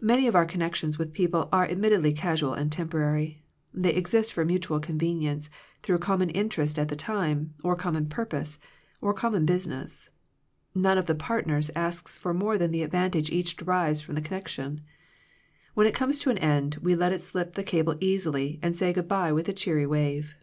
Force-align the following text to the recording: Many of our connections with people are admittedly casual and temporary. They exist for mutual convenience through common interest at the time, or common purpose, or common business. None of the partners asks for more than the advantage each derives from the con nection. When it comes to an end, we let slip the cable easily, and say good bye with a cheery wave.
Many 0.00 0.28
of 0.28 0.36
our 0.36 0.44
connections 0.46 0.98
with 1.00 1.12
people 1.12 1.48
are 1.50 1.66
admittedly 1.68 2.12
casual 2.12 2.54
and 2.54 2.70
temporary. 2.70 3.42
They 3.74 3.92
exist 3.92 4.32
for 4.32 4.44
mutual 4.44 4.78
convenience 4.78 5.50
through 5.82 5.98
common 5.98 6.30
interest 6.30 6.78
at 6.78 6.86
the 6.86 6.94
time, 6.94 7.54
or 7.64 7.74
common 7.74 8.06
purpose, 8.06 8.60
or 9.00 9.12
common 9.12 9.44
business. 9.46 10.10
None 10.76 10.96
of 10.96 11.06
the 11.06 11.16
partners 11.16 11.72
asks 11.74 12.16
for 12.16 12.32
more 12.32 12.56
than 12.56 12.70
the 12.70 12.84
advantage 12.84 13.32
each 13.32 13.56
derives 13.56 14.00
from 14.00 14.14
the 14.14 14.22
con 14.22 14.42
nection. 14.42 14.78
When 15.74 15.88
it 15.88 15.92
comes 15.92 16.20
to 16.20 16.30
an 16.30 16.38
end, 16.38 16.76
we 16.80 16.94
let 16.94 17.20
slip 17.20 17.54
the 17.54 17.64
cable 17.64 17.96
easily, 17.98 18.60
and 18.62 18.76
say 18.76 18.92
good 18.92 19.08
bye 19.08 19.32
with 19.32 19.48
a 19.48 19.52
cheery 19.52 19.86
wave. 19.88 20.36